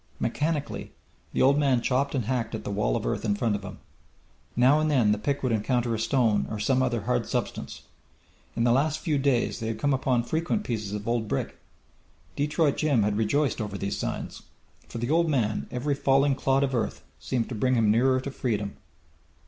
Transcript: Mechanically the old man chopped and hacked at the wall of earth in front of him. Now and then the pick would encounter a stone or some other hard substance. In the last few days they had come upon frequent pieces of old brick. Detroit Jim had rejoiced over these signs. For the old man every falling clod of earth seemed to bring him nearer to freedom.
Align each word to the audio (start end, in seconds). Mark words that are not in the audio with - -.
Mechanically 0.19 0.93
the 1.31 1.43
old 1.43 1.59
man 1.59 1.79
chopped 1.79 2.15
and 2.15 2.25
hacked 2.25 2.55
at 2.55 2.63
the 2.63 2.71
wall 2.71 2.95
of 2.95 3.05
earth 3.05 3.23
in 3.23 3.35
front 3.35 3.55
of 3.55 3.61
him. 3.61 3.77
Now 4.55 4.79
and 4.79 4.89
then 4.89 5.11
the 5.11 5.19
pick 5.19 5.43
would 5.43 5.51
encounter 5.51 5.93
a 5.93 5.99
stone 5.99 6.47
or 6.49 6.59
some 6.59 6.81
other 6.81 7.01
hard 7.01 7.27
substance. 7.27 7.83
In 8.55 8.63
the 8.63 8.71
last 8.71 8.97
few 8.97 9.19
days 9.19 9.59
they 9.59 9.67
had 9.67 9.77
come 9.77 9.93
upon 9.93 10.23
frequent 10.23 10.63
pieces 10.63 10.93
of 10.93 11.07
old 11.07 11.27
brick. 11.27 11.55
Detroit 12.35 12.77
Jim 12.77 13.03
had 13.03 13.15
rejoiced 13.15 13.61
over 13.61 13.77
these 13.77 13.99
signs. 13.99 14.41
For 14.89 14.97
the 14.97 15.11
old 15.11 15.29
man 15.29 15.67
every 15.69 15.93
falling 15.93 16.33
clod 16.33 16.63
of 16.63 16.73
earth 16.73 17.03
seemed 17.19 17.47
to 17.49 17.53
bring 17.53 17.75
him 17.75 17.91
nearer 17.91 18.19
to 18.21 18.31
freedom. 18.31 18.77